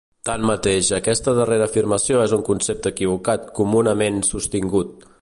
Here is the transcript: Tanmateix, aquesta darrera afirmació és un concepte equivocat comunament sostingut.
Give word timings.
Tanmateix, 0.27 0.89
aquesta 0.99 1.35
darrera 1.41 1.67
afirmació 1.71 2.23
és 2.23 2.35
un 2.39 2.43
concepte 2.49 2.95
equivocat 2.95 3.49
comunament 3.63 4.23
sostingut. 4.33 5.09